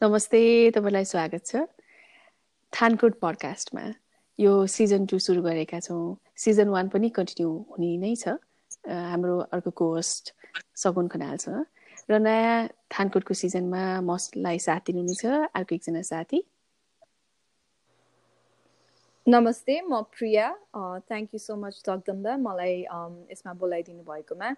[0.00, 1.56] नमस्ते तपाईँलाई स्वागत छ।
[2.72, 3.84] थानकोट पडकास्टमा
[4.38, 8.34] यो सिजन टू सुरु गरेका छौँ। सिजन वान पनि कन्टिन्यू हुने नै छ।
[8.84, 10.32] हाम्रो अर्को कोस्ट
[10.82, 11.36] सगुन खनाल
[12.10, 15.24] र नयाँ थानकोटको सिजनमा मसलाई साथ दिनुहुनेछ
[15.56, 16.42] अर्को एकजना साथी।
[19.26, 20.46] नमस्ते म Priya.
[21.08, 22.36] Thank you so much Jagadamba.
[22.44, 22.76] मलाई
[23.32, 24.48] यसमा बोलाइदिनु भएकोमा।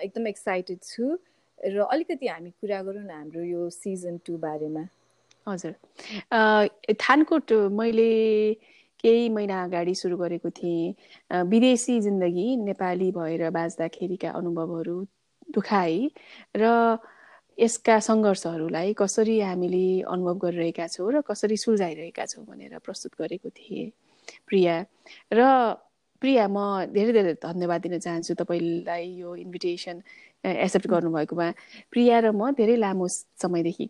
[0.00, 1.12] एकदम एक्साइटेड छु।
[1.58, 4.84] र अलिकति हामी कुरा गरौँ न हाम्रो यो सिजन टू बारेमा।
[5.46, 5.74] हजुर।
[7.00, 8.10] थानकोट मैले
[9.00, 10.94] केही महिना अगाडि सुरु गरेको थिएँ।
[11.44, 14.96] विदेशी जिन्दगी नेपाली भएर बाँच्दाखेरिका अनुभवहरू
[15.54, 16.08] दुखाइ
[16.56, 16.98] र
[17.58, 23.90] यसका सङ्घर्षहरूलाई कसरी हामीले अनुभव गरिरहेका छौँ र कसरी सुल्झाइरहेका छौँ भनेर प्रस्तुत गरेको थिएँ।
[24.48, 24.74] प्रिया
[25.32, 25.40] र
[26.22, 30.00] प्रिया म धेरै धेरै धन्यवाद दिन चाहन्छु तपाईँलाई यो इन्भिटेसन
[30.44, 31.48] एक्सेप्ट गर्नुभएकोमा।
[31.92, 33.06] प्रिया र म धेरै लामो
[33.42, 33.86] समयदेखि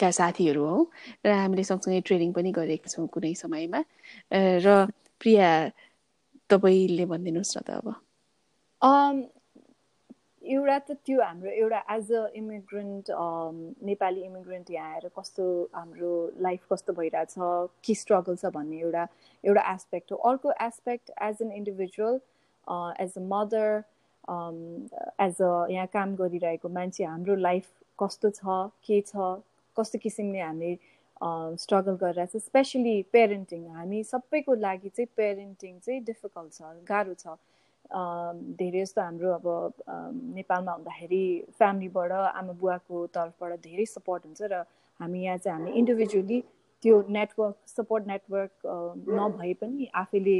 [0.00, 0.78] का साथीहरू हौ
[1.24, 3.80] र हामीले सँगसँगै ट्रेनिङ पनि गरेका छौँ कुनै समयमा।
[4.64, 4.66] र
[5.20, 5.48] प्रिया
[6.50, 7.86] तपाईँले भनिदिनुहोस् न त अब।
[10.42, 13.10] एउटा त त्यो हाम्रो एउटा as a immigrant
[13.86, 17.34] Nepali immigrant यहाँ आएर कस्तो हाम्रो लाइफ कस्तो भइरहेछ
[17.86, 19.04] के स्ट्रगल छ भन्ने एउटा
[19.44, 22.14] एउटा एस्पेक्ट हो। अर्को aspect as an individual
[23.04, 23.82] as a mother
[24.24, 27.66] as a यहाँ काम गरिरहेको मान्छे हाम्रो लाइफ
[27.98, 29.30] कस्तो छ के छ
[29.76, 30.74] कस्तो किसिमले हामी
[31.62, 37.36] स्ट्रगल गरिरहेको छ स्पेसली पेरेन्टिङ हामी सबैको लागि चाहिँ पेरेन्टिङ चाहिँ डिफिकल्ट छ गाह्रो छ।
[38.58, 39.46] धेरै जस्तो हाम्रो अब
[40.36, 41.24] नेपालमा हुँदाखेरि
[41.58, 44.62] फ्यामिलीबाट आमा बुवाको तर्फबाट धेरै सपोर्ट हुन्छ र
[45.00, 46.40] हामी यहाँ चाहिँ हामी इन्डिभिजुअली
[46.82, 48.52] त्यो नेटवर्क सपोर्ट नेटवर्क
[49.18, 50.38] नभए पनि आफैले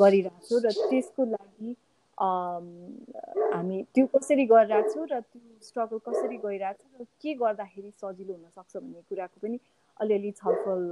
[0.00, 1.76] गरिरहेको र त्यसको लागि
[2.20, 8.32] हामी त्यो कसरी गरिरहेको छौँ र त्यो स्ट्रगल कसरी गइरहेको छ र के गर्दाखेरि सजिलो
[8.34, 9.58] हुनसक्छ भन्ने कुराको पनि
[10.00, 10.82] अलिअलि छलफल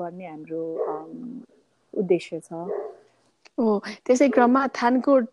[0.00, 0.64] गर्ने हाम्रो
[1.94, 2.50] उद्देश्य छ।
[3.58, 3.64] ओ
[4.06, 5.32] त्यसै क्रममा थानकोट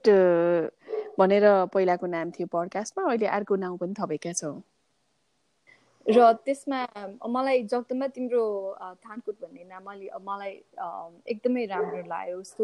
[1.19, 4.55] भनेर पहिलाको नाम थियो पडकास्टमा अहिले अर्को नाउँ पनि थपेका छौँ।
[6.05, 6.79] र त्यसमा
[7.35, 8.43] मलाई जगदमा तिम्रो
[9.05, 10.53] थानकोट भन्ने नाम अलि मलाई
[11.33, 12.63] एकदमै राम्रो लाग्यो। जस्तो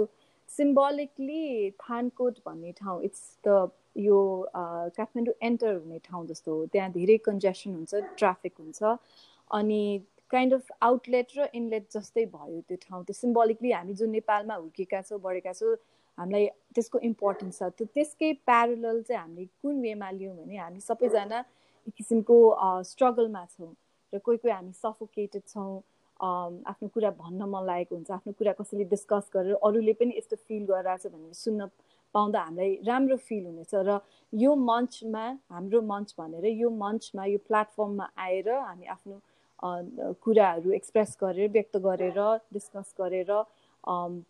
[0.57, 4.17] सिम्बोलिकली थानकोट भन्ने ठाउँ इट्स द यो
[4.97, 8.95] काठमाडौँ एन्टर हुने ठाउँ जस्तो हो। त्यहाँ धेरै कन्जेसन हुन्छ ट्राफिक हुन्छ।
[9.51, 9.81] अनि
[10.31, 15.01] काइन्ड अफ आउटलेट र इनलेट जस्तै भयो त्यो ठाउँ। त्यो सिम्बोलिकली हामी जो नेपालमा हुर्केका
[15.01, 15.75] छौँ बढेका छौँ
[16.17, 21.39] हामीलाई त्यसको इम्पोर्टेन्स छ। त्यो त्यसकै प्यारल चाहिँ हामीले कुन वेमा लियौँ भने हामी सबैजना
[21.87, 22.37] एक किसिमको
[22.91, 23.73] स्ट्रगलमा छौँ।
[24.13, 25.71] र कोही कोही हामी सफोकेटेड छौँ।
[26.21, 30.63] आफ्नो कुरा भन्न मन लागेको हुन्छ आफ्नो कुरा कसैले डिस्कस गरेर अरूले पनि यस्तो फिल
[30.71, 31.67] गरिरहेछ भनेर सुन्न
[32.15, 33.99] पाउँदा हामीलाई राम्रो फिल हुनेछ र
[34.33, 39.15] यो मञ्चमा हाम्रो मञ्च भनेर यो मञ्चमा यो प्लेटफर्ममा आएर हामी आफ्नो
[40.25, 42.19] कुराहरू एक्सप्रेस गरेर व्यक्त गरेर
[42.53, 43.31] डिस्कस गरेर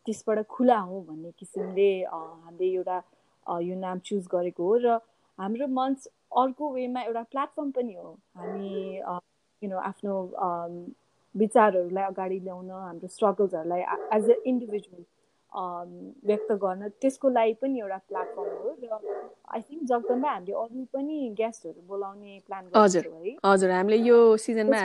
[0.06, 2.98] त्यसबाट खुला हौँ भन्ने किसिमले हामीले एउटा
[3.68, 4.98] यो नाम चुज गरेको हो र
[5.40, 6.08] हाम्रो मञ्च
[6.40, 8.70] अर्को वेमा एउटा प्लेटफर्म पनि हो। हामी
[9.62, 10.16] यु नो आफ्नो
[11.36, 13.82] विचारहरूलाई अगाडि ल्याउन हाम्रो स्ट्रगल्सहरूलाई
[14.12, 15.04] एज अ इन्डिभिजुअल
[16.26, 19.00] व्यक्त गर्न त्यसको लागि पनि एउटा प्लेटफर्म हो र
[19.48, 23.10] आई थिङ्क जगदम्बा हामीले अरू पनि गेस्टहरू बोलाउने प्लान हजुर
[23.46, 24.80] हजुर हामीले यो सिजनमा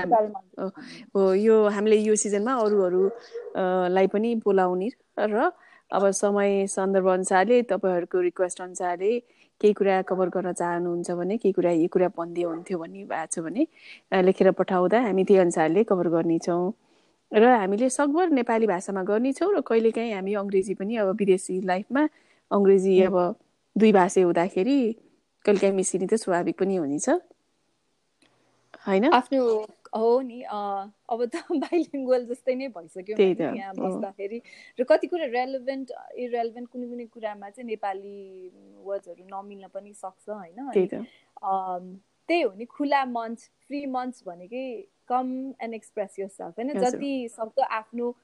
[1.14, 4.90] हो यो हामीले यो सिजनमा अरूहरूलाई पनि बोलाउने
[5.28, 5.50] र
[5.90, 9.12] अब समय सन्दर्भ अनुसारले तपाईँहरूको रिक्वेस्ट अनुसारले
[9.60, 13.38] केही कुरा कभर गर्न चाहनुहुन्छ भने केही कुरा यो कुरा भनिदियो हुन्थ्यो भन्ने भएको छ
[13.40, 13.66] भने
[14.22, 16.64] लेखेर पठाउँदा हामी त्यही अनुसारले कभर गर्नेछौँ।
[17.32, 22.02] र हामीले सकभर नेपाली भाषामा गर्नेछौँ र कहिलेकाहीँ हामी अङ्ग्रेजी पनि अब विदेशी लाइफमा
[22.50, 23.16] अङ्ग्रेजी अब
[23.76, 24.78] दुई भाषा हुँदाखेरि
[25.44, 27.08] कहिलेकाहीँ मिसिने त स्वाभाविक पनि हुनेछ।
[28.86, 29.04] होइन?
[29.12, 29.42] आफ्नो
[29.96, 34.40] हो नि अब त बाइलिङ्गुअल जस्तै नै भइसक्यो यहाँ बस्दाखेरि।
[34.78, 38.16] र कति कुरा रेलेभेन्ट इरेलेभेन्ट कुनै कुनै कुरामा चाहिँ नेपाली
[38.84, 41.08] वर्ड्सहरू नमिल्न पनि सक्छ होइन?
[42.28, 44.66] त्यही हो नि खुला मञ्च फ्री मञ्च भनेकै
[45.08, 45.26] come
[45.62, 48.14] and express yourself होइन जति सक्दो आफ्नो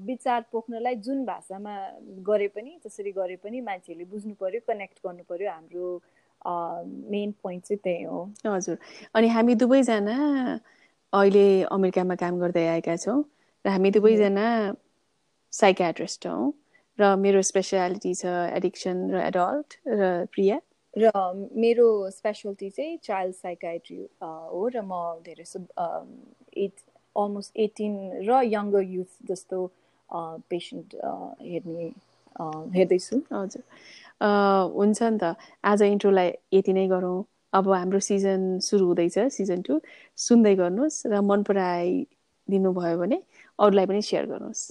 [0.00, 1.74] विचार पोख्नलाई जुन भाषामा
[2.26, 5.88] गरे पनि जसरी गरे पनि मान्छेहरूले बुझ्नु पर्यो कनेक्ट गर्नु पर्यो हाम्रो
[7.10, 8.78] मेन पोइन्ट चाहिँ त्यही हो। हजुर।
[9.14, 10.16] अनि हामी दुवैजना
[11.16, 13.18] अहिले अमेरिकामा काम गर्दै आएका छौँ
[13.64, 14.46] र हामी दुवैजना
[15.52, 16.52] साइकाट्रिस्ट हौँ
[16.98, 20.58] र मेरो स्पेसियालिटी छ एडिक्सन र एडल्ट र प्रिया।
[20.94, 21.10] र
[21.56, 25.44] मेरो स्पेसलिटी चाहिँ चाइल्ड साइकाट्री हो र म धेरै
[26.56, 26.74] एट
[27.16, 27.94] अलमोस्ट एटिन
[28.28, 29.58] र यङ्गर युथ जस्तो
[30.48, 30.94] पेसेन्ट
[31.42, 31.86] हेर्ने
[32.72, 33.62] हेर्दैछु। हजुर।
[34.72, 35.34] हुन्छ नि त।
[35.64, 37.18] आज इन्ट्रोलाई यति नै गरौँ।
[37.56, 39.80] अब हाम्रो सिजन सुरु हुँदैछ सिजन टू।
[40.18, 43.22] सुन्दै गर्नुहोस् र मन पराइदिनु भयो भने
[43.58, 44.64] अरूलाई पनि सेयर गर्नुहोस्।